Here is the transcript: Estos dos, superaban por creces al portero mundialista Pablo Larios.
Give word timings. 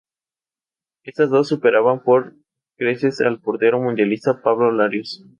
Estos 1.03 1.29
dos, 1.29 1.47
superaban 1.49 2.01
por 2.03 2.33
creces 2.75 3.21
al 3.21 3.39
portero 3.39 3.79
mundialista 3.79 4.41
Pablo 4.41 4.71
Larios. 4.71 5.23